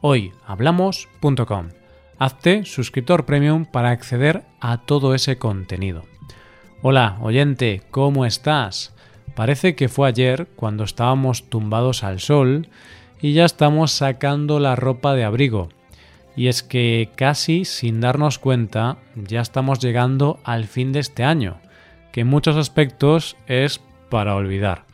hoyhablamos.com. 0.00 1.68
Hazte 2.18 2.64
suscriptor 2.64 3.24
premium 3.24 3.64
para 3.64 3.90
acceder 3.90 4.42
a 4.60 4.78
todo 4.78 5.14
ese 5.14 5.38
contenido. 5.38 6.04
Hola, 6.82 7.18
oyente, 7.20 7.82
¿cómo 7.90 8.26
estás? 8.26 8.94
Parece 9.34 9.74
que 9.74 9.88
fue 9.88 10.08
ayer 10.08 10.48
cuando 10.56 10.84
estábamos 10.84 11.48
tumbados 11.48 12.04
al 12.04 12.20
sol 12.20 12.68
y 13.20 13.32
ya 13.32 13.44
estamos 13.44 13.92
sacando 13.92 14.60
la 14.60 14.76
ropa 14.76 15.14
de 15.14 15.24
abrigo. 15.24 15.68
Y 16.36 16.48
es 16.48 16.62
que 16.62 17.10
casi 17.16 17.64
sin 17.64 18.00
darnos 18.00 18.38
cuenta 18.38 18.98
ya 19.14 19.40
estamos 19.40 19.78
llegando 19.78 20.38
al 20.44 20.64
fin 20.64 20.92
de 20.92 21.00
este 21.00 21.24
año, 21.24 21.58
que 22.12 22.22
en 22.22 22.28
muchos 22.28 22.56
aspectos 22.56 23.36
es 23.46 23.80
para 24.08 24.34
olvidar. 24.34 24.84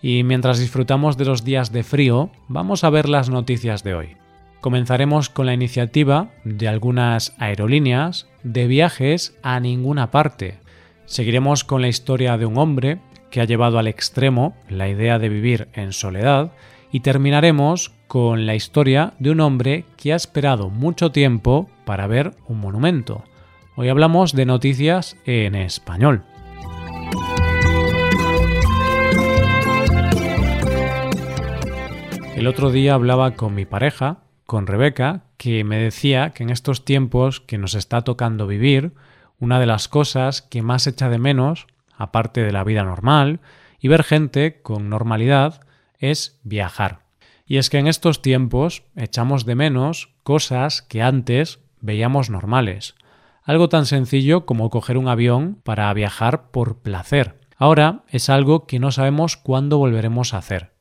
Y 0.00 0.22
mientras 0.22 0.58
disfrutamos 0.58 1.16
de 1.16 1.24
los 1.24 1.44
días 1.44 1.72
de 1.72 1.82
frío, 1.82 2.30
vamos 2.46 2.84
a 2.84 2.90
ver 2.90 3.08
las 3.08 3.28
noticias 3.28 3.82
de 3.82 3.94
hoy. 3.94 4.16
Comenzaremos 4.60 5.30
con 5.30 5.46
la 5.46 5.54
iniciativa 5.54 6.30
de 6.44 6.68
algunas 6.68 7.34
aerolíneas 7.38 8.28
de 8.42 8.66
viajes 8.66 9.38
a 9.42 9.60
ninguna 9.60 10.10
parte. 10.10 10.58
Seguiremos 11.06 11.64
con 11.64 11.80
la 11.80 11.88
historia 11.88 12.36
de 12.36 12.46
un 12.46 12.58
hombre 12.58 12.98
que 13.30 13.40
ha 13.40 13.44
llevado 13.44 13.78
al 13.78 13.86
extremo 13.86 14.56
la 14.68 14.88
idea 14.88 15.18
de 15.18 15.28
vivir 15.28 15.68
en 15.74 15.92
soledad 15.92 16.52
y 16.90 17.00
terminaremos 17.00 17.92
con 18.08 18.46
la 18.46 18.54
historia 18.54 19.14
de 19.18 19.30
un 19.30 19.40
hombre 19.40 19.84
que 19.96 20.12
ha 20.12 20.16
esperado 20.16 20.70
mucho 20.70 21.12
tiempo 21.12 21.68
para 21.84 22.06
ver 22.06 22.32
un 22.48 22.58
monumento. 22.58 23.22
Hoy 23.76 23.90
hablamos 23.90 24.32
de 24.32 24.46
noticias 24.46 25.16
en 25.24 25.54
español. 25.54 26.24
El 32.34 32.46
otro 32.46 32.70
día 32.70 32.94
hablaba 32.94 33.32
con 33.32 33.54
mi 33.54 33.64
pareja, 33.64 34.18
con 34.48 34.66
Rebeca, 34.66 35.24
que 35.36 35.62
me 35.62 35.76
decía 35.76 36.30
que 36.30 36.42
en 36.42 36.48
estos 36.48 36.86
tiempos 36.86 37.42
que 37.42 37.58
nos 37.58 37.74
está 37.74 38.00
tocando 38.00 38.46
vivir, 38.46 38.94
una 39.38 39.60
de 39.60 39.66
las 39.66 39.88
cosas 39.88 40.40
que 40.40 40.62
más 40.62 40.86
echa 40.86 41.10
de 41.10 41.18
menos, 41.18 41.66
aparte 41.94 42.42
de 42.42 42.50
la 42.50 42.64
vida 42.64 42.82
normal, 42.82 43.40
y 43.78 43.88
ver 43.88 44.04
gente 44.04 44.62
con 44.62 44.88
normalidad, 44.88 45.60
es 45.98 46.40
viajar. 46.44 47.00
Y 47.44 47.58
es 47.58 47.68
que 47.68 47.76
en 47.76 47.86
estos 47.86 48.22
tiempos 48.22 48.84
echamos 48.96 49.44
de 49.44 49.54
menos 49.54 50.14
cosas 50.22 50.80
que 50.80 51.02
antes 51.02 51.58
veíamos 51.82 52.30
normales. 52.30 52.94
Algo 53.42 53.68
tan 53.68 53.84
sencillo 53.84 54.46
como 54.46 54.70
coger 54.70 54.96
un 54.96 55.08
avión 55.08 55.60
para 55.62 55.92
viajar 55.92 56.50
por 56.52 56.78
placer. 56.78 57.38
Ahora 57.58 58.02
es 58.08 58.30
algo 58.30 58.66
que 58.66 58.78
no 58.78 58.92
sabemos 58.92 59.36
cuándo 59.36 59.76
volveremos 59.76 60.32
a 60.32 60.38
hacer. 60.38 60.77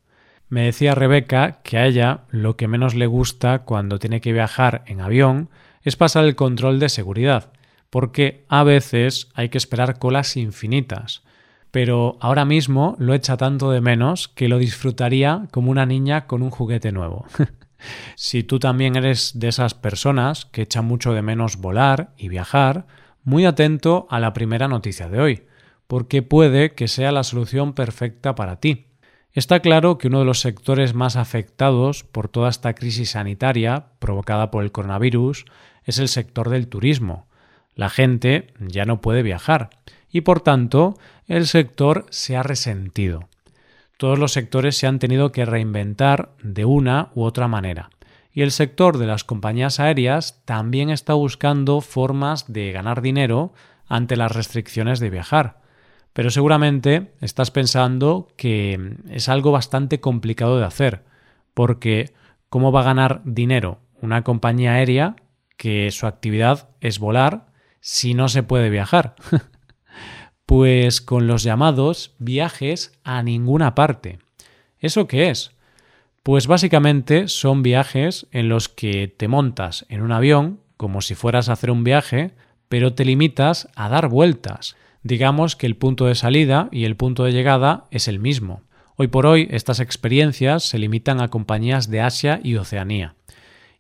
Me 0.50 0.64
decía 0.64 0.96
Rebeca 0.96 1.60
que 1.64 1.78
a 1.78 1.86
ella 1.86 2.22
lo 2.30 2.56
que 2.56 2.68
menos 2.68 2.96
le 2.96 3.08
gusta 3.08 3.60
cuando 3.60 4.00
tiene 4.00 4.22
que 4.22 4.34
viajar 4.34 4.84
en 4.88 5.02
avión 5.02 5.50
es 5.84 5.96
pasar 5.96 6.26
el 6.26 6.36
control 6.36 6.80
de 6.80 6.90
seguridad, 6.90 7.52
porque 7.90 8.46
a 8.48 8.64
veces 8.64 9.30
hay 9.34 9.50
que 9.50 9.58
esperar 9.58 10.00
colas 10.00 10.38
infinitas 10.38 11.24
pero 11.72 12.18
ahora 12.22 12.44
mismo 12.44 12.96
lo 12.98 13.14
echa 13.14 13.38
tanto 13.38 13.72
de 13.72 13.82
menos 13.82 14.28
que 14.28 14.48
lo 14.48 14.58
disfrutaría 14.58 15.48
como 15.52 15.72
una 15.72 15.86
niña 15.86 16.26
con 16.26 16.42
un 16.42 16.50
juguete 16.50 16.92
nuevo. 16.92 17.26
si 18.16 18.44
tú 18.44 18.60
también 18.60 18.96
eres 18.96 19.34
de 19.36 19.50
esas 19.50 19.74
personas 19.76 20.46
que 20.46 20.64
echan 20.64 20.86
mucho 20.86 21.14
de 21.14 21.22
menos 21.22 21.58
volar 21.58 22.14
y 22.18 22.30
viajar, 22.30 22.88
muy 23.24 23.46
atento 23.46 24.08
a 24.10 24.20
la 24.20 24.34
primera 24.34 24.68
noticia 24.68 25.10
de 25.10 25.20
hoy, 25.20 25.44
porque 25.86 26.24
puede 26.24 26.74
que 26.74 26.88
sea 26.88 27.12
la 27.12 27.24
solución 27.24 27.74
perfecta 27.74 28.36
para 28.36 28.60
ti. 28.60 28.87
Está 29.34 29.60
claro 29.60 29.98
que 29.98 30.08
uno 30.08 30.20
de 30.20 30.26
los 30.26 30.40
sectores 30.40 30.94
más 30.94 31.16
afectados 31.16 32.04
por 32.04 32.28
toda 32.28 32.50
esta 32.50 32.74
crisis 32.74 33.12
sanitaria 33.12 33.88
provocada 34.00 34.50
por 34.50 34.64
el 34.64 34.72
coronavirus 34.72 35.46
es 35.84 36.00
el 36.00 36.08
sector 36.08 36.50
del 36.50 36.68
turismo. 36.68 37.28
La 37.76 37.90
gente 37.90 38.54
ya 38.60 38.86
no 38.86 39.00
puede 39.02 39.22
viajar 39.22 39.70
y 40.10 40.22
por 40.22 40.42
tanto 40.42 40.98
el 41.28 41.46
sector 41.46 42.06
se 42.10 42.36
ha 42.36 42.44
resentido. 42.44 43.30
Todos 43.98 44.20
los 44.20 44.32
sectores 44.32 44.78
se 44.78 44.88
han 44.88 45.00
tenido 45.00 45.32
que 45.32 45.46
reinventar 45.46 46.32
de 46.42 46.66
una 46.66 47.10
u 47.16 47.24
otra 47.24 47.48
manera. 47.48 47.90
Y 48.32 48.44
el 48.44 48.52
sector 48.52 49.00
de 49.00 49.08
las 49.08 49.24
compañías 49.24 49.80
aéreas 49.80 50.42
también 50.46 50.92
está 50.92 51.14
buscando 51.14 51.82
formas 51.82 52.52
de 52.52 52.72
ganar 52.72 53.02
dinero 53.02 53.54
ante 53.88 54.16
las 54.16 54.32
restricciones 54.32 55.00
de 55.00 55.10
viajar. 55.10 55.60
Pero 56.18 56.32
seguramente 56.32 57.12
estás 57.22 57.52
pensando 57.52 58.28
que 58.38 58.96
es 59.12 59.30
algo 59.30 59.52
bastante 59.52 60.00
complicado 60.00 60.58
de 60.58 60.66
hacer, 60.66 61.04
porque 61.54 62.12
¿cómo 62.50 62.72
va 62.72 62.80
a 62.80 62.86
ganar 62.86 63.22
dinero 63.24 63.82
una 64.02 64.24
compañía 64.24 64.74
aérea 64.74 65.16
que 65.58 65.92
su 65.92 66.08
actividad 66.08 66.70
es 66.82 66.98
volar 66.98 67.52
si 67.82 68.16
no 68.16 68.30
se 68.30 68.42
puede 68.42 68.72
viajar? 68.72 69.14
Pues 70.48 71.02
con 71.02 71.28
los 71.28 71.44
llamados 71.44 72.16
viajes 72.18 72.98
a 73.04 73.22
ninguna 73.22 73.76
parte. 73.76 74.18
¿Eso 74.80 75.06
qué 75.06 75.30
es? 75.30 75.52
Pues 76.24 76.48
básicamente 76.48 77.28
son 77.28 77.62
viajes 77.62 78.26
en 78.32 78.48
los 78.50 78.70
que 78.70 79.08
te 79.08 79.28
montas 79.28 79.86
en 79.90 80.02
un 80.02 80.14
avión 80.14 80.62
como 80.78 81.02
si 81.02 81.14
fueras 81.14 81.50
a 81.50 81.54
hacer 81.54 81.70
un 81.70 81.84
viaje, 81.84 82.32
pero 82.70 82.94
te 82.94 83.06
limitas 83.06 83.68
a 83.76 83.90
dar 83.90 84.08
vueltas. 84.08 84.78
Digamos 85.08 85.56
que 85.56 85.68
el 85.68 85.78
punto 85.78 86.08
de 86.08 86.16
salida 86.16 86.68
y 86.70 86.84
el 86.84 86.98
punto 86.98 87.24
de 87.24 87.32
llegada 87.32 87.86
es 87.92 88.10
el 88.10 88.20
mismo. 88.20 88.64
Hoy 88.98 89.08
por 89.08 89.26
hoy 89.26 89.48
estas 89.52 89.80
experiencias 89.80 90.64
se 90.66 90.80
limitan 90.80 91.22
a 91.22 91.30
compañías 91.30 91.90
de 91.90 92.02
Asia 92.02 92.42
y 92.44 92.58
Oceanía. 92.58 93.16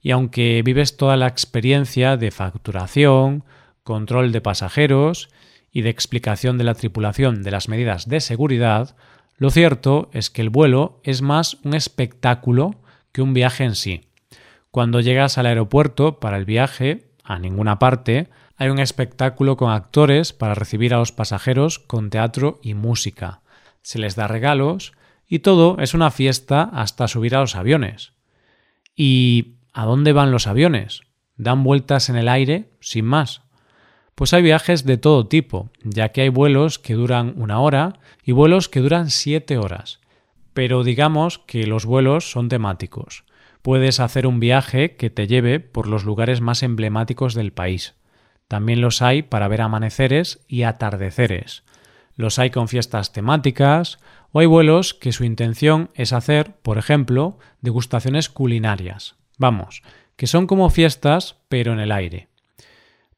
Y 0.01 0.11
aunque 0.11 0.61
vives 0.63 0.95
toda 0.95 1.17
la 1.17 1.27
experiencia 1.27 2.15
de 2.15 2.31
facturación, 2.31 3.43
control 3.83 4.31
de 4.31 4.39
pasajeros 4.39 5.27
y 5.69 5.81
de 5.81 5.89
explicación 5.89 6.57
de 6.57 6.63
la 6.63 6.75
tripulación 6.75 7.43
de 7.43 7.51
las 7.51 7.67
medidas 7.67 8.07
de 8.07 8.21
seguridad, 8.21 8.95
lo 9.35 9.49
cierto 9.49 10.09
es 10.13 10.29
que 10.29 10.41
el 10.41 10.49
vuelo 10.49 11.01
es 11.03 11.21
más 11.21 11.57
un 11.65 11.73
espectáculo 11.73 12.75
que 13.11 13.21
un 13.21 13.33
viaje 13.33 13.65
en 13.65 13.75
sí. 13.75 14.07
Cuando 14.71 15.01
llegas 15.01 15.37
al 15.37 15.47
aeropuerto 15.47 16.21
para 16.21 16.37
el 16.37 16.45
viaje, 16.45 17.09
a 17.25 17.37
ninguna 17.37 17.79
parte, 17.79 18.29
hay 18.57 18.69
un 18.69 18.79
espectáculo 18.79 19.55
con 19.55 19.71
actores 19.71 20.33
para 20.33 20.55
recibir 20.55 20.93
a 20.93 20.97
los 20.97 21.11
pasajeros 21.11 21.77
con 21.77 22.09
teatro 22.09 22.59
y 22.63 22.73
música. 22.73 23.41
Se 23.83 23.99
les 23.99 24.15
da 24.15 24.27
regalos 24.27 24.93
y 25.27 25.39
todo 25.39 25.77
es 25.79 25.93
una 25.93 26.09
fiesta 26.09 26.63
hasta 26.63 27.07
subir 27.07 27.35
a 27.35 27.41
los 27.41 27.55
aviones. 27.55 28.13
¿Y 28.95 29.57
a 29.73 29.85
dónde 29.85 30.11
van 30.11 30.31
los 30.31 30.47
aviones? 30.47 31.01
Dan 31.37 31.63
vueltas 31.63 32.09
en 32.09 32.15
el 32.15 32.27
aire 32.27 32.71
sin 32.79 33.05
más. 33.05 33.43
Pues 34.15 34.33
hay 34.33 34.41
viajes 34.41 34.83
de 34.85 34.97
todo 34.97 35.27
tipo, 35.27 35.69
ya 35.83 36.09
que 36.09 36.21
hay 36.21 36.29
vuelos 36.29 36.79
que 36.79 36.95
duran 36.95 37.33
una 37.37 37.59
hora 37.59 37.99
y 38.23 38.31
vuelos 38.31 38.69
que 38.69 38.79
duran 38.79 39.11
siete 39.11 39.59
horas. 39.59 39.99
Pero 40.55 40.83
digamos 40.83 41.37
que 41.37 41.67
los 41.67 41.85
vuelos 41.85 42.31
son 42.31 42.49
temáticos. 42.49 43.25
Puedes 43.61 43.99
hacer 43.99 44.25
un 44.25 44.39
viaje 44.39 44.95
que 44.95 45.11
te 45.11 45.27
lleve 45.27 45.59
por 45.59 45.87
los 45.87 46.03
lugares 46.03 46.41
más 46.41 46.63
emblemáticos 46.63 47.35
del 47.35 47.53
país. 47.53 47.93
También 48.47 48.81
los 48.81 49.01
hay 49.01 49.23
para 49.23 49.47
ver 49.47 49.61
amaneceres 49.61 50.39
y 50.47 50.63
atardeceres. 50.63 51.63
Los 52.15 52.39
hay 52.39 52.49
con 52.49 52.67
fiestas 52.67 53.11
temáticas 53.11 53.99
o 54.31 54.39
hay 54.39 54.45
vuelos 54.45 54.93
que 54.93 55.11
su 55.11 55.23
intención 55.23 55.89
es 55.93 56.13
hacer, 56.13 56.55
por 56.61 56.77
ejemplo, 56.77 57.37
degustaciones 57.61 58.29
culinarias. 58.29 59.15
Vamos, 59.37 59.83
que 60.15 60.27
son 60.27 60.47
como 60.47 60.69
fiestas 60.69 61.37
pero 61.47 61.73
en 61.73 61.79
el 61.79 61.91
aire. 61.91 62.27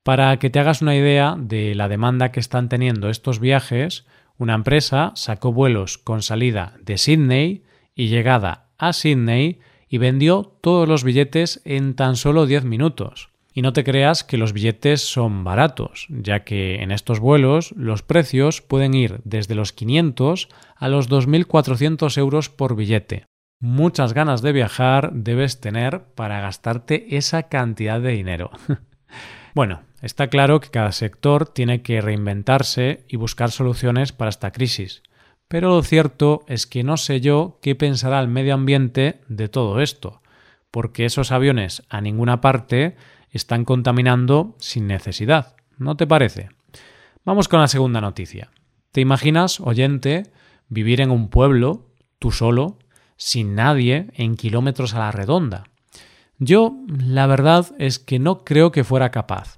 Para 0.04 0.38
que 0.38 0.50
te 0.50 0.60
hagas 0.60 0.82
una 0.82 0.96
idea 0.96 1.36
de 1.38 1.76
la 1.76 1.88
demanda 1.88 2.32
que 2.32 2.40
están 2.40 2.70
teniendo 2.70 3.10
estos 3.10 3.40
viajes, 3.40 4.06
una 4.38 4.54
empresa 4.56 5.12
sacó 5.16 5.54
vuelos 5.54 5.98
con 5.98 6.22
salida 6.22 6.74
de 6.82 6.98
Sydney 6.98 7.64
y 7.96 8.08
llegada 8.08 8.70
a 8.78 8.94
Sydney 8.94 9.60
y 9.90 9.98
vendió 9.98 10.58
todos 10.62 10.88
los 10.88 11.04
billetes 11.04 11.62
en 11.66 11.96
tan 11.96 12.16
solo 12.16 12.46
10 12.46 12.64
minutos. 12.64 13.30
Y 13.60 13.62
no 13.62 13.74
te 13.74 13.84
creas 13.84 14.24
que 14.24 14.38
los 14.38 14.54
billetes 14.54 15.02
son 15.02 15.44
baratos, 15.44 16.08
ya 16.08 16.46
que 16.46 16.76
en 16.76 16.94
estos 16.94 17.20
vuelos 17.20 17.74
los 17.76 18.04
precios 18.04 18.62
pueden 18.62 18.94
ir 18.94 19.20
desde 19.26 19.54
los 19.54 19.74
500 19.74 20.48
a 20.78 20.88
los 20.88 21.10
2.400 21.10 22.18
euros 22.18 22.48
por 22.50 22.78
billete. 22.78 23.26
muchas 23.60 24.14
ganas 24.14 24.42
de 24.42 24.54
viajar 24.54 25.12
debes 25.12 25.60
tener 25.60 26.06
para 26.16 26.40
gastarte 26.40 27.18
esa 27.18 27.50
cantidad 27.50 28.00
de 28.00 28.12
dinero. 28.12 28.50
bueno, 29.54 29.82
está 30.02 30.30
claro 30.30 30.62
que 30.62 30.70
cada 30.70 30.94
sector 30.94 31.46
tiene 31.46 31.82
que 31.82 32.00
reinventarse 32.00 33.04
y 33.10 33.18
buscar 33.18 33.52
soluciones 33.52 34.14
para 34.14 34.30
esta 34.30 34.52
crisis. 34.52 35.04
Pero 35.50 35.68
lo 35.68 35.84
cierto 35.84 36.46
es 36.48 36.66
que 36.66 36.86
no 36.86 36.96
sé 36.96 37.20
yo 37.20 37.60
qué 37.62 37.76
pensará 37.76 38.22
el 38.22 38.30
medio 38.30 38.54
ambiente 38.54 39.20
de 39.28 39.50
todo 39.50 39.82
esto, 39.82 40.22
porque 40.72 41.04
esos 41.04 41.34
aviones 41.34 41.84
a 41.90 42.00
ninguna 42.00 42.40
parte 42.40 42.96
están 43.32 43.66
contaminando 43.66 44.56
sin 44.60 44.88
necesidad. 44.88 45.56
¿No 45.78 45.96
te 45.96 46.08
parece? 46.08 46.50
Vamos 47.26 47.48
con 47.48 47.60
la 47.60 47.68
segunda 47.68 48.02
noticia. 48.02 48.52
¿Te 48.92 49.02
imaginas, 49.02 49.60
oyente, 49.60 50.24
vivir 50.68 51.02
en 51.02 51.12
un 51.12 51.30
pueblo, 51.30 51.92
tú 52.18 52.32
solo, 52.32 52.80
sin 53.18 53.56
nadie, 53.56 54.08
en 54.14 54.36
kilómetros 54.36 54.94
a 54.94 55.00
la 55.00 55.12
redonda? 55.12 55.66
Yo, 56.38 56.74
la 56.88 57.28
verdad 57.28 57.68
es 57.78 58.00
que 58.00 58.18
no 58.18 58.44
creo 58.46 58.72
que 58.72 58.84
fuera 58.84 59.12
capaz, 59.12 59.58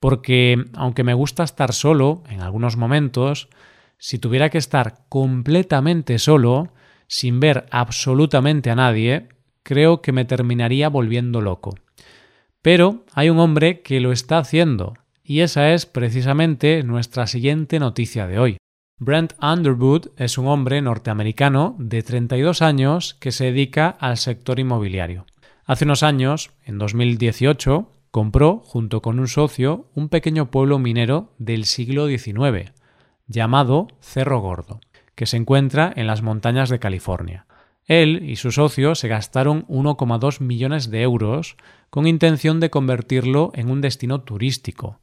porque 0.00 0.64
aunque 0.74 1.04
me 1.04 1.14
gusta 1.14 1.44
estar 1.44 1.72
solo 1.72 2.22
en 2.28 2.40
algunos 2.40 2.76
momentos, 2.76 3.48
si 3.98 4.18
tuviera 4.18 4.50
que 4.50 4.58
estar 4.58 5.04
completamente 5.08 6.18
solo, 6.18 6.72
sin 7.06 7.40
ver 7.40 7.66
absolutamente 7.70 8.70
a 8.70 8.74
nadie, 8.74 9.28
creo 9.62 10.02
que 10.02 10.12
me 10.12 10.24
terminaría 10.24 10.88
volviendo 10.88 11.40
loco. 11.40 11.74
Pero 12.70 13.06
hay 13.14 13.30
un 13.30 13.38
hombre 13.38 13.80
que 13.80 13.98
lo 13.98 14.12
está 14.12 14.36
haciendo, 14.36 14.92
y 15.24 15.40
esa 15.40 15.72
es 15.72 15.86
precisamente 15.86 16.82
nuestra 16.82 17.26
siguiente 17.26 17.78
noticia 17.78 18.26
de 18.26 18.38
hoy. 18.38 18.58
Brent 18.98 19.32
Underwood 19.40 20.08
es 20.18 20.36
un 20.36 20.48
hombre 20.48 20.82
norteamericano 20.82 21.76
de 21.78 22.02
32 22.02 22.60
años 22.60 23.14
que 23.20 23.32
se 23.32 23.46
dedica 23.46 23.88
al 23.88 24.18
sector 24.18 24.60
inmobiliario. 24.60 25.24
Hace 25.64 25.86
unos 25.86 26.02
años, 26.02 26.50
en 26.62 26.76
2018, 26.76 27.90
compró, 28.10 28.58
junto 28.58 29.00
con 29.00 29.18
un 29.18 29.28
socio, 29.28 29.86
un 29.94 30.10
pequeño 30.10 30.50
pueblo 30.50 30.78
minero 30.78 31.32
del 31.38 31.64
siglo 31.64 32.06
XIX, 32.06 32.74
llamado 33.28 33.88
Cerro 34.00 34.40
Gordo, 34.40 34.80
que 35.14 35.24
se 35.24 35.38
encuentra 35.38 35.90
en 35.96 36.06
las 36.06 36.20
montañas 36.20 36.68
de 36.68 36.78
California. 36.78 37.46
Él 37.88 38.22
y 38.28 38.36
su 38.36 38.52
socio 38.52 38.94
se 38.94 39.08
gastaron 39.08 39.66
1,2 39.66 40.40
millones 40.40 40.90
de 40.90 41.02
euros 41.02 41.56
con 41.88 42.06
intención 42.06 42.60
de 42.60 42.70
convertirlo 42.70 43.50
en 43.54 43.70
un 43.70 43.80
destino 43.80 44.20
turístico. 44.20 45.00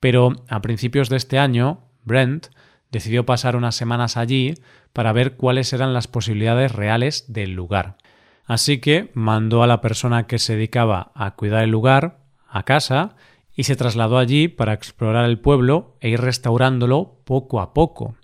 Pero 0.00 0.32
a 0.48 0.62
principios 0.62 1.10
de 1.10 1.18
este 1.18 1.38
año, 1.38 1.80
Brent 2.04 2.46
decidió 2.90 3.26
pasar 3.26 3.54
unas 3.54 3.76
semanas 3.76 4.16
allí 4.16 4.54
para 4.94 5.12
ver 5.12 5.36
cuáles 5.36 5.72
eran 5.74 5.92
las 5.92 6.08
posibilidades 6.08 6.72
reales 6.72 7.26
del 7.28 7.52
lugar. 7.52 7.98
Así 8.46 8.78
que 8.78 9.10
mandó 9.14 9.62
a 9.62 9.66
la 9.66 9.82
persona 9.82 10.26
que 10.26 10.38
se 10.38 10.54
dedicaba 10.54 11.12
a 11.14 11.32
cuidar 11.36 11.62
el 11.62 11.70
lugar 11.70 12.18
a 12.48 12.64
casa 12.64 13.14
y 13.54 13.64
se 13.64 13.76
trasladó 13.76 14.18
allí 14.18 14.48
para 14.48 14.72
explorar 14.72 15.26
el 15.26 15.38
pueblo 15.38 15.96
e 16.00 16.08
ir 16.08 16.20
restaurándolo 16.20 17.18
poco 17.24 17.60
a 17.60 17.74
poco. 17.74 18.16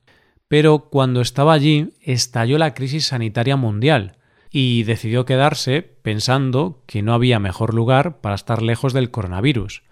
Pero 0.49 0.89
cuando 0.91 1.21
estaba 1.21 1.53
allí 1.53 1.91
estalló 2.01 2.59
la 2.59 2.75
crisis 2.75 3.07
sanitaria 3.07 3.57
mundial 3.57 4.17
y 4.51 4.83
decidió 4.85 5.25
quedarse 5.25 5.83
pensando 5.83 6.83
que 6.87 7.03
no 7.03 7.13
había 7.13 7.39
mejor 7.39 7.75
lugar 7.75 8.21
para 8.21 8.35
estar 8.35 8.63
lejos 8.63 8.93
del 8.93 9.11
coronavirus. 9.11 9.83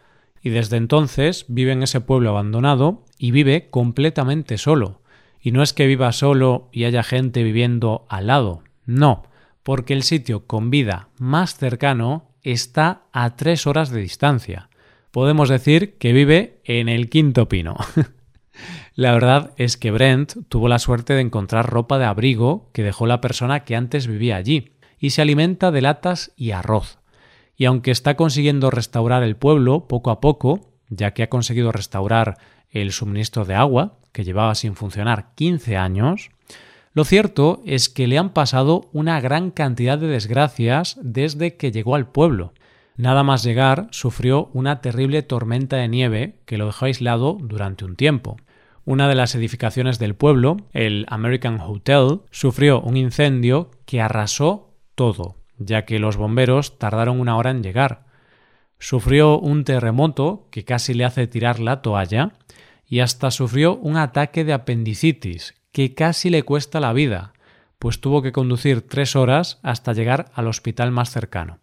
Y 0.43 0.50
desde 0.50 0.76
entonces 0.76 1.44
vive 1.49 1.73
en 1.73 1.82
ese 1.82 2.00
pueblo 2.00 2.31
abandonado 2.31 3.05
y 3.19 3.32
vive 3.32 3.69
completamente 3.70 4.58
solo. 4.58 5.03
Y 5.41 5.53
no 5.53 5.62
es 5.62 5.73
que 5.73 5.87
viva 5.87 6.11
solo 6.12 6.69
y 6.73 6.85
haya 6.85 7.03
gente 7.03 7.43
viviendo 7.43 8.06
al 8.08 8.29
lado, 8.29 8.62
no, 8.85 9.25
porque 9.62 9.93
el 9.93 10.03
sitio 10.03 10.47
con 10.47 10.70
vida 10.70 11.08
más 11.19 11.56
cercano 11.56 12.31
está 12.43 13.03
a 13.12 13.37
tres 13.37 13.67
horas 13.67 13.91
de 13.91 14.00
distancia 14.00 14.70
podemos 15.17 15.49
decir 15.49 15.97
que 15.97 16.12
vive 16.12 16.61
en 16.64 16.91
el 16.91 17.08
quinto 17.08 17.49
pino. 17.49 17.75
la 18.96 19.12
verdad 19.12 19.52
es 19.56 19.76
que 19.76 19.90
Brent 19.90 20.48
tuvo 20.48 20.69
la 20.69 20.78
suerte 20.78 21.12
de 21.12 21.20
encontrar 21.20 21.70
ropa 21.70 21.98
de 21.98 22.06
abrigo 22.06 22.70
que 22.72 22.82
dejó 22.82 23.06
la 23.06 23.20
persona 23.20 23.60
que 23.64 23.76
antes 23.76 24.06
vivía 24.06 24.37
allí, 24.37 24.72
y 24.98 25.10
se 25.10 25.22
alimenta 25.22 25.70
de 25.70 25.82
latas 25.82 26.32
y 26.37 26.50
arroz. 26.50 26.98
Y 27.56 27.66
aunque 27.66 27.90
está 27.90 28.16
consiguiendo 28.16 28.70
restaurar 28.70 29.22
el 29.22 29.37
pueblo 29.37 29.87
poco 29.87 30.10
a 30.10 30.20
poco, 30.20 30.72
ya 30.88 31.12
que 31.12 31.22
ha 31.22 31.28
conseguido 31.28 31.72
restaurar 31.72 32.38
el 32.70 32.90
suministro 32.90 33.44
de 33.44 33.54
agua, 33.54 33.98
que 34.12 34.25
llevaba 34.25 34.54
sin 34.54 34.75
funcionar 34.75 35.34
15 35.34 35.76
años, 35.76 36.31
lo 36.93 37.04
cierto 37.04 37.62
es 37.66 37.90
que 37.90 38.06
le 38.06 38.16
han 38.16 38.31
pasado 38.31 38.88
una 38.93 39.20
gran 39.20 39.50
cantidad 39.50 39.98
de 39.98 40.06
desgracias 40.06 40.98
desde 41.02 41.56
que 41.56 41.70
llegó 41.70 41.94
al 41.94 42.08
pueblo, 42.08 42.54
Nada 42.96 43.22
más 43.22 43.43
llegar, 43.43 43.88
sufrió 43.90 44.48
una 44.54 44.81
terrible 44.81 45.22
tormenta 45.22 45.76
de 45.76 45.88
nieve 45.88 46.37
que 46.46 46.56
lo 46.56 46.64
dejó 46.64 46.87
aislado 46.87 47.37
durante 47.38 47.84
un 47.84 47.94
tiempo. 47.94 48.38
Una 48.87 49.09
de 49.09 49.17
las 49.17 49.35
edificaciones 49.35 49.99
del 49.99 50.15
pueblo, 50.15 50.59
el 50.73 51.06
American 51.09 51.61
Hotel, 51.61 52.21
sufrió 52.31 52.81
un 52.81 52.97
incendio 52.97 53.73
que 53.85 54.00
arrasó 54.00 54.77
todo, 54.94 55.38
ya 55.59 55.85
que 55.85 55.99
los 55.99 56.17
bomberos 56.17 56.79
tardaron 56.79 57.19
una 57.19 57.37
hora 57.37 57.50
en 57.50 57.65
llegar. 57.65 58.06
Sufrió 58.79 59.41
un 59.41 59.65
terremoto 59.65 60.47
que 60.53 60.65
casi 60.65 60.94
le 60.94 61.05
hace 61.05 61.27
tirar 61.27 61.59
la 61.59 61.83
toalla 61.83 62.35
y 62.87 63.00
hasta 63.00 63.33
sufrió 63.33 63.75
un 63.75 63.97
ataque 63.97 64.44
de 64.44 64.53
apendicitis 64.53 65.55
que 65.73 65.93
casi 65.97 66.31
le 66.31 66.44
cuesta 66.44 66.79
la 66.79 66.93
vida, 66.93 67.32
pues 67.81 68.00
tuvo 68.00 68.23
que 68.23 68.31
conducir 68.31 68.82
tres 68.82 69.17
horas 69.17 69.59
hasta 69.65 69.94
llegar 69.94 70.31
al 70.32 70.47
hospital 70.47 70.93
más 70.93 71.11
cercano. 71.11 71.59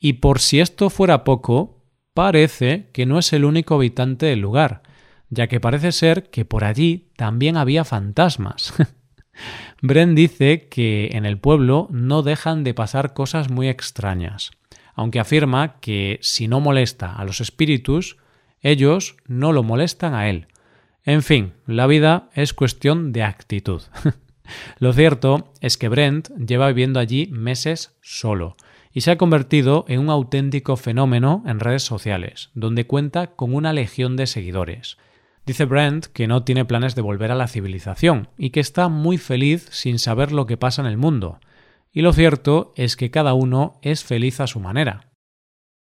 Y 0.00 0.14
por 0.14 0.40
si 0.40 0.60
esto 0.60 0.88
fuera 0.88 1.24
poco, 1.24 1.84
parece 2.14 2.88
que 2.94 3.04
no 3.04 3.18
es 3.18 3.34
el 3.34 3.44
único 3.44 3.74
habitante 3.74 4.24
del 4.24 4.40
lugar, 4.40 4.87
ya 5.30 5.46
que 5.46 5.60
parece 5.60 5.92
ser 5.92 6.30
que 6.30 6.44
por 6.44 6.64
allí 6.64 7.08
también 7.16 7.56
había 7.56 7.84
fantasmas. 7.84 8.74
Bren 9.82 10.14
dice 10.14 10.68
que 10.68 11.10
en 11.12 11.24
el 11.24 11.38
pueblo 11.38 11.88
no 11.90 12.22
dejan 12.22 12.64
de 12.64 12.74
pasar 12.74 13.14
cosas 13.14 13.50
muy 13.50 13.68
extrañas, 13.68 14.50
aunque 14.94 15.20
afirma 15.20 15.78
que 15.80 16.18
si 16.22 16.48
no 16.48 16.60
molesta 16.60 17.14
a 17.14 17.24
los 17.24 17.40
espíritus, 17.40 18.16
ellos 18.60 19.16
no 19.26 19.52
lo 19.52 19.62
molestan 19.62 20.14
a 20.14 20.28
él. 20.28 20.48
En 21.04 21.22
fin, 21.22 21.52
la 21.66 21.86
vida 21.86 22.28
es 22.34 22.52
cuestión 22.52 23.12
de 23.12 23.22
actitud. 23.22 23.82
lo 24.78 24.92
cierto 24.92 25.52
es 25.60 25.78
que 25.78 25.88
Brent 25.88 26.28
lleva 26.36 26.68
viviendo 26.68 26.98
allí 26.98 27.28
meses 27.30 27.96
solo, 28.02 28.56
y 28.92 29.02
se 29.02 29.12
ha 29.12 29.18
convertido 29.18 29.84
en 29.88 30.00
un 30.00 30.10
auténtico 30.10 30.76
fenómeno 30.76 31.44
en 31.46 31.60
redes 31.60 31.84
sociales, 31.84 32.50
donde 32.54 32.86
cuenta 32.86 33.28
con 33.28 33.54
una 33.54 33.72
legión 33.72 34.16
de 34.16 34.26
seguidores. 34.26 34.98
Dice 35.48 35.64
Brent 35.64 36.04
que 36.08 36.26
no 36.26 36.44
tiene 36.44 36.66
planes 36.66 36.94
de 36.94 37.00
volver 37.00 37.32
a 37.32 37.34
la 37.34 37.48
civilización 37.48 38.28
y 38.36 38.50
que 38.50 38.60
está 38.60 38.88
muy 38.88 39.16
feliz 39.16 39.66
sin 39.70 39.98
saber 39.98 40.30
lo 40.30 40.44
que 40.44 40.58
pasa 40.58 40.82
en 40.82 40.86
el 40.86 40.98
mundo. 40.98 41.40
Y 41.90 42.02
lo 42.02 42.12
cierto 42.12 42.74
es 42.76 42.96
que 42.96 43.10
cada 43.10 43.32
uno 43.32 43.78
es 43.80 44.04
feliz 44.04 44.40
a 44.40 44.46
su 44.46 44.60
manera. 44.60 45.08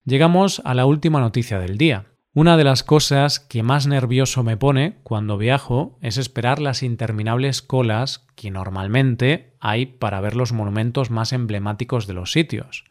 Llegamos 0.05 0.61
a 0.63 0.73
la 0.73 0.85
última 0.85 1.19
noticia 1.19 1.59
del 1.59 1.77
día. 1.77 2.05
Una 2.33 2.55
de 2.55 2.63
las 2.63 2.81
cosas 2.83 3.41
que 3.41 3.61
más 3.61 3.87
nervioso 3.87 4.41
me 4.41 4.55
pone 4.55 4.99
cuando 5.03 5.37
viajo 5.37 5.97
es 6.01 6.15
esperar 6.15 6.61
las 6.61 6.81
interminables 6.81 7.61
colas 7.61 8.25
que 8.35 8.51
normalmente 8.51 9.57
hay 9.59 9.85
para 9.85 10.21
ver 10.21 10.37
los 10.37 10.53
monumentos 10.53 11.11
más 11.11 11.33
emblemáticos 11.33 12.07
de 12.07 12.13
los 12.13 12.31
sitios. 12.31 12.85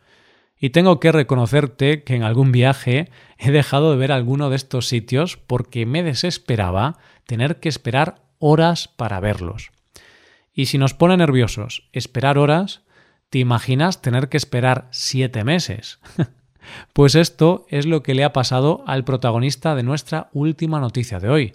Y 0.58 0.70
tengo 0.70 1.00
que 1.00 1.12
reconocerte 1.12 2.02
que 2.02 2.14
en 2.14 2.22
algún 2.22 2.50
viaje 2.50 3.10
he 3.38 3.50
dejado 3.50 3.90
de 3.90 3.98
ver 3.98 4.12
alguno 4.12 4.48
de 4.48 4.56
estos 4.56 4.88
sitios 4.88 5.36
porque 5.36 5.84
me 5.84 6.02
desesperaba 6.02 6.98
tener 7.26 7.60
que 7.60 7.68
esperar 7.68 8.22
horas 8.38 8.88
para 8.88 9.20
verlos. 9.20 9.70
Y 10.52 10.66
si 10.66 10.78
nos 10.78 10.94
pone 10.94 11.16
nerviosos 11.16 11.88
esperar 11.92 12.38
horas, 12.38 12.80
¿te 13.28 13.38
imaginas 13.38 14.00
tener 14.00 14.30
que 14.30 14.38
esperar 14.38 14.88
siete 14.90 15.44
meses? 15.44 15.98
pues 16.94 17.14
esto 17.14 17.66
es 17.68 17.84
lo 17.84 18.02
que 18.02 18.14
le 18.14 18.24
ha 18.24 18.32
pasado 18.32 18.82
al 18.86 19.04
protagonista 19.04 19.74
de 19.74 19.82
nuestra 19.82 20.30
última 20.32 20.80
noticia 20.80 21.20
de 21.20 21.28
hoy, 21.28 21.54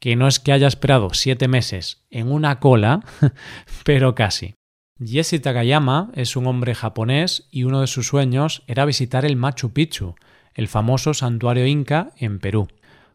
que 0.00 0.16
no 0.16 0.26
es 0.26 0.40
que 0.40 0.52
haya 0.52 0.66
esperado 0.66 1.10
siete 1.14 1.46
meses 1.46 2.02
en 2.10 2.32
una 2.32 2.58
cola, 2.58 3.04
pero 3.84 4.16
casi. 4.16 4.54
Jesse 5.04 5.40
Takayama 5.40 6.10
es 6.14 6.36
un 6.36 6.46
hombre 6.46 6.74
japonés 6.74 7.48
y 7.50 7.64
uno 7.64 7.80
de 7.80 7.86
sus 7.86 8.06
sueños 8.06 8.62
era 8.66 8.84
visitar 8.84 9.24
el 9.24 9.36
Machu 9.36 9.72
Picchu, 9.72 10.14
el 10.54 10.68
famoso 10.68 11.14
santuario 11.14 11.66
inca 11.66 12.12
en 12.16 12.38
Perú. 12.38 12.68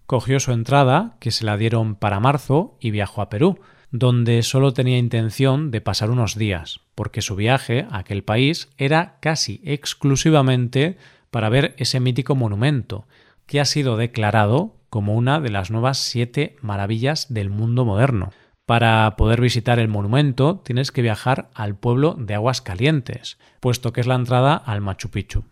Cogió 0.05 0.39
su 0.39 0.51
entrada, 0.51 1.15
que 1.19 1.31
se 1.31 1.45
la 1.45 1.57
dieron 1.57 1.95
para 1.95 2.19
marzo, 2.19 2.77
y 2.79 2.91
viajó 2.91 3.21
a 3.21 3.29
Perú, 3.29 3.59
donde 3.91 4.41
solo 4.43 4.73
tenía 4.73 4.97
intención 4.97 5.71
de 5.71 5.81
pasar 5.81 6.09
unos 6.09 6.35
días, 6.35 6.81
porque 6.95 7.21
su 7.21 7.35
viaje 7.35 7.85
a 7.89 7.99
aquel 7.99 8.23
país 8.23 8.69
era 8.77 9.17
casi 9.19 9.61
exclusivamente 9.63 10.97
para 11.31 11.49
ver 11.49 11.75
ese 11.77 11.99
mítico 11.99 12.35
monumento, 12.35 13.07
que 13.45 13.59
ha 13.59 13.65
sido 13.65 13.97
declarado 13.97 14.75
como 14.89 15.15
una 15.15 15.39
de 15.39 15.49
las 15.49 15.71
nuevas 15.71 15.97
siete 15.99 16.55
maravillas 16.61 17.33
del 17.33 17.49
mundo 17.49 17.85
moderno. 17.85 18.31
Para 18.67 19.15
poder 19.15 19.39
visitar 19.39 19.79
el 19.79 19.87
monumento 19.87 20.59
tienes 20.59 20.91
que 20.91 21.01
viajar 21.01 21.49
al 21.53 21.77
pueblo 21.77 22.17
de 22.19 22.33
Aguas 22.33 22.61
Calientes, 22.61 23.37
puesto 23.61 23.93
que 23.93 24.01
es 24.01 24.07
la 24.07 24.15
entrada 24.15 24.57
al 24.57 24.81
Machu 24.81 25.09
Picchu. 25.09 25.45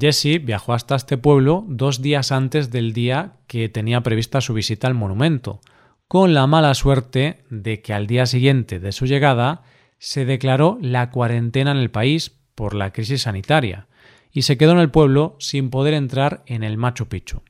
Jesse 0.00 0.42
viajó 0.42 0.72
hasta 0.72 0.94
este 0.96 1.18
pueblo 1.18 1.66
dos 1.68 2.00
días 2.00 2.32
antes 2.32 2.70
del 2.70 2.94
día 2.94 3.34
que 3.48 3.68
tenía 3.68 4.00
prevista 4.00 4.40
su 4.40 4.54
visita 4.54 4.86
al 4.86 4.94
monumento, 4.94 5.60
con 6.08 6.32
la 6.32 6.46
mala 6.46 6.72
suerte 6.72 7.44
de 7.50 7.82
que 7.82 7.92
al 7.92 8.06
día 8.06 8.24
siguiente 8.24 8.80
de 8.80 8.92
su 8.92 9.04
llegada 9.04 9.60
se 9.98 10.24
declaró 10.24 10.78
la 10.80 11.10
cuarentena 11.10 11.72
en 11.72 11.76
el 11.76 11.90
país 11.90 12.40
por 12.54 12.72
la 12.74 12.94
crisis 12.94 13.22
sanitaria 13.22 13.88
y 14.32 14.42
se 14.42 14.56
quedó 14.56 14.72
en 14.72 14.78
el 14.78 14.90
pueblo 14.90 15.36
sin 15.38 15.68
poder 15.68 15.92
entrar 15.92 16.42
en 16.46 16.64
el 16.64 16.78
Machu 16.78 17.08
Picchu. 17.08 17.42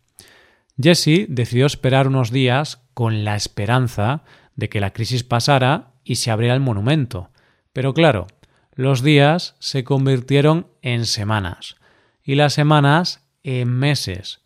Jesse 0.76 1.26
decidió 1.28 1.66
esperar 1.66 2.09
unos 2.09 2.33
días 2.33 2.83
con 2.94 3.25
la 3.25 3.37
esperanza 3.37 4.25
de 4.56 4.68
que 4.68 4.80
la 4.80 4.92
crisis 4.92 5.25
pasara 5.25 5.92
y 6.04 6.16
se 6.16 6.30
abriera 6.30 6.54
el 6.54 6.61
monumento. 6.61 7.30
Pero 7.73 7.94
claro, 7.94 8.26
los 8.75 9.02
días 9.02 9.56
se 9.58 9.84
convirtieron 9.84 10.66
en 10.82 11.06
semanas 11.06 11.76
y 12.25 12.34
las 12.34 12.54
semanas 12.54 13.26
en 13.42 13.68
meses. 13.68 14.40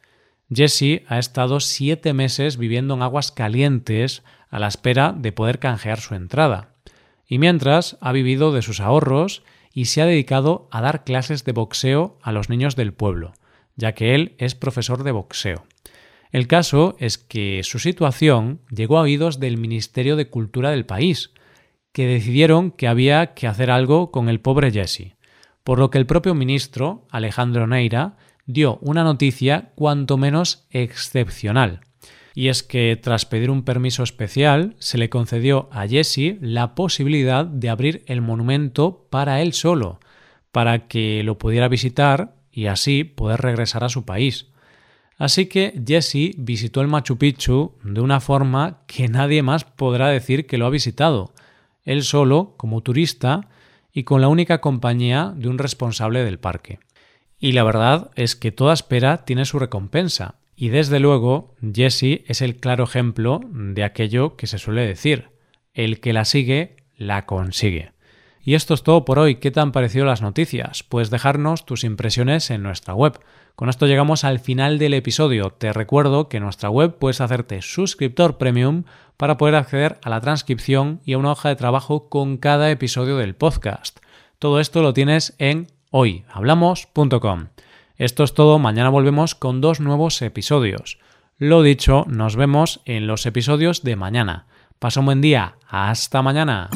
Jesse 0.52 1.02
ha 1.08 1.18
estado 1.18 1.60
siete 1.60 2.12
meses 2.12 2.56
viviendo 2.56 2.94
en 2.94 3.02
aguas 3.02 3.32
calientes 3.32 4.22
a 4.50 4.58
la 4.58 4.68
espera 4.68 5.14
de 5.16 5.32
poder 5.32 5.58
canjear 5.58 6.00
su 6.00 6.14
entrada. 6.14 6.70
Y 7.26 7.38
mientras 7.38 7.98
ha 8.00 8.12
vivido 8.12 8.52
de 8.52 8.62
sus 8.62 8.80
ahorros 8.80 9.42
y 9.72 9.86
se 9.86 10.02
ha 10.02 10.06
dedicado 10.06 10.68
a 10.70 10.80
dar 10.80 11.04
clases 11.04 11.44
de 11.44 11.52
boxeo 11.52 12.18
a 12.22 12.32
los 12.32 12.48
niños 12.48 12.74
del 12.76 12.94
pueblo, 12.94 13.34
ya 13.76 13.92
que 13.92 14.14
él 14.14 14.34
es 14.38 14.54
profesor 14.54 15.04
de 15.04 15.12
boxeo. 15.12 15.64
El 16.30 16.46
caso 16.46 16.96
es 16.98 17.18
que 17.18 17.62
su 17.62 17.78
situación 17.78 18.60
llegó 18.70 18.98
a 18.98 19.02
oídos 19.02 19.40
del 19.40 19.58
Ministerio 19.58 20.16
de 20.16 20.28
Cultura 20.28 20.70
del 20.70 20.86
país, 20.86 21.32
que 21.92 22.06
decidieron 22.06 22.70
que 22.70 22.88
había 22.88 23.34
que 23.34 23.46
hacer 23.46 23.70
algo 23.70 24.10
con 24.10 24.28
el 24.28 24.40
pobre 24.40 24.70
Jesse 24.70 25.18
por 25.68 25.78
lo 25.78 25.90
que 25.90 25.98
el 25.98 26.06
propio 26.06 26.34
ministro, 26.34 27.06
Alejandro 27.10 27.66
Neira, 27.66 28.16
dio 28.46 28.78
una 28.80 29.04
noticia 29.04 29.72
cuanto 29.74 30.16
menos 30.16 30.66
excepcional. 30.70 31.80
Y 32.34 32.48
es 32.48 32.62
que 32.62 32.96
tras 32.96 33.26
pedir 33.26 33.50
un 33.50 33.64
permiso 33.64 34.02
especial, 34.02 34.76
se 34.78 34.96
le 34.96 35.10
concedió 35.10 35.68
a 35.70 35.86
Jesse 35.86 36.38
la 36.40 36.74
posibilidad 36.74 37.44
de 37.44 37.68
abrir 37.68 38.02
el 38.06 38.22
monumento 38.22 39.06
para 39.10 39.42
él 39.42 39.52
solo, 39.52 40.00
para 40.52 40.88
que 40.88 41.22
lo 41.22 41.36
pudiera 41.36 41.68
visitar 41.68 42.36
y 42.50 42.68
así 42.68 43.04
poder 43.04 43.42
regresar 43.42 43.84
a 43.84 43.90
su 43.90 44.06
país. 44.06 44.46
Así 45.18 45.46
que 45.46 45.74
Jesse 45.84 46.32
visitó 46.36 46.80
el 46.80 46.86
Machu 46.86 47.18
Picchu 47.18 47.72
de 47.82 48.00
una 48.00 48.20
forma 48.20 48.84
que 48.86 49.08
nadie 49.08 49.42
más 49.42 49.64
podrá 49.64 50.08
decir 50.08 50.46
que 50.46 50.58
lo 50.58 50.66
ha 50.66 50.70
visitado. 50.70 51.34
Él 51.84 52.04
solo, 52.04 52.54
como 52.56 52.82
turista, 52.82 53.48
y 53.92 54.04
con 54.04 54.20
la 54.20 54.28
única 54.28 54.60
compañía 54.60 55.34
de 55.36 55.48
un 55.48 55.58
responsable 55.58 56.24
del 56.24 56.38
parque. 56.38 56.78
Y 57.40 57.52
la 57.52 57.64
verdad 57.64 58.10
es 58.14 58.36
que 58.36 58.52
toda 58.52 58.72
espera 58.72 59.24
tiene 59.24 59.44
su 59.44 59.58
recompensa, 59.58 60.36
y 60.54 60.68
desde 60.68 61.00
luego 61.00 61.56
Jesse 61.74 62.22
es 62.26 62.40
el 62.40 62.56
claro 62.56 62.84
ejemplo 62.84 63.40
de 63.50 63.82
aquello 63.82 64.36
que 64.36 64.46
se 64.46 64.58
suele 64.58 64.86
decir, 64.86 65.30
el 65.74 65.98
que 66.00 66.12
la 66.12 66.24
sigue, 66.24 66.76
la 66.96 67.26
consigue. 67.26 67.92
Y 68.42 68.54
esto 68.54 68.74
es 68.74 68.82
todo 68.82 69.04
por 69.04 69.18
hoy. 69.18 69.36
¿Qué 69.36 69.50
te 69.50 69.60
han 69.60 69.72
parecido 69.72 70.04
las 70.04 70.22
noticias? 70.22 70.82
Puedes 70.82 71.10
dejarnos 71.10 71.66
tus 71.66 71.84
impresiones 71.84 72.50
en 72.50 72.62
nuestra 72.62 72.94
web. 72.94 73.20
Con 73.56 73.68
esto 73.68 73.86
llegamos 73.86 74.24
al 74.24 74.38
final 74.38 74.78
del 74.78 74.94
episodio. 74.94 75.50
Te 75.50 75.72
recuerdo 75.72 76.28
que 76.28 76.36
en 76.36 76.44
nuestra 76.44 76.70
web 76.70 76.96
puedes 76.98 77.20
hacerte 77.20 77.60
suscriptor 77.60 78.38
premium 78.38 78.84
para 79.16 79.36
poder 79.36 79.56
acceder 79.56 79.98
a 80.02 80.10
la 80.10 80.20
transcripción 80.20 81.00
y 81.04 81.14
a 81.14 81.18
una 81.18 81.32
hoja 81.32 81.48
de 81.48 81.56
trabajo 81.56 82.08
con 82.08 82.36
cada 82.36 82.70
episodio 82.70 83.16
del 83.16 83.34
podcast. 83.34 83.98
Todo 84.38 84.60
esto 84.60 84.80
lo 84.80 84.94
tienes 84.94 85.34
en 85.38 85.66
hoyhablamos.com. 85.90 87.48
Esto 87.96 88.22
es 88.22 88.32
todo, 88.32 88.60
mañana 88.60 88.90
volvemos 88.90 89.34
con 89.34 89.60
dos 89.60 89.80
nuevos 89.80 90.22
episodios. 90.22 91.00
Lo 91.36 91.62
dicho, 91.62 92.04
nos 92.08 92.36
vemos 92.36 92.80
en 92.84 93.08
los 93.08 93.26
episodios 93.26 93.82
de 93.82 93.96
mañana. 93.96 94.46
Pasa 94.78 95.00
un 95.00 95.06
buen 95.06 95.20
día, 95.20 95.56
hasta 95.68 96.22
mañana. 96.22 96.70